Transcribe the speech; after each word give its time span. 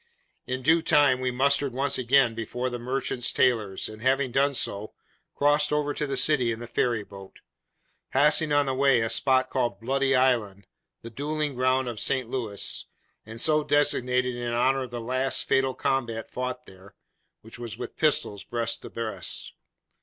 In 0.47 0.63
due 0.63 0.81
time 0.81 1.19
we 1.19 1.29
mustered 1.29 1.73
once 1.73 1.99
again 1.99 2.33
before 2.33 2.71
the 2.71 2.79
merchant 2.79 3.31
tailor's, 3.35 3.87
and 3.87 4.01
having 4.01 4.31
done 4.31 4.55
so, 4.55 4.93
crossed 5.35 5.71
over 5.71 5.93
to 5.93 6.07
the 6.07 6.17
city 6.17 6.51
in 6.51 6.57
the 6.59 6.65
ferry 6.65 7.03
boat: 7.03 7.37
passing, 8.11 8.51
on 8.51 8.65
the 8.65 8.73
way, 8.73 9.01
a 9.01 9.11
spot 9.11 9.51
called 9.51 9.79
Bloody 9.79 10.15
Island, 10.15 10.65
the 11.03 11.11
duelling 11.11 11.53
ground 11.53 11.87
of 11.87 11.99
St. 11.99 12.27
Louis, 12.27 12.87
and 13.27 13.39
so 13.39 13.63
designated 13.63 14.33
in 14.35 14.53
honour 14.53 14.85
of 14.85 14.89
the 14.89 14.99
last 14.99 15.43
fatal 15.47 15.75
combat 15.75 16.31
fought 16.31 16.65
there, 16.65 16.95
which 17.41 17.59
was 17.59 17.77
with 17.77 17.95
pistols, 17.95 18.43
breast 18.43 18.81
to 18.81 18.89
breast. 18.89 19.53